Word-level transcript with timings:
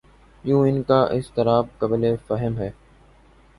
یوں 0.43 0.61
ان 0.67 0.81
کا 0.83 0.99
اضطراب 1.11 1.65
قابل 1.79 2.15
فہم 2.27 2.57
ہے۔ 2.57 2.71